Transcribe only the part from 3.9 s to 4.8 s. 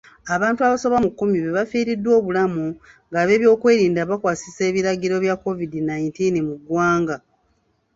bakwasisa